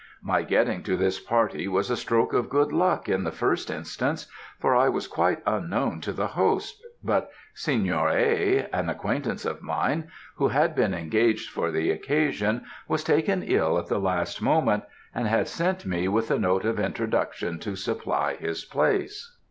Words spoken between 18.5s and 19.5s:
place.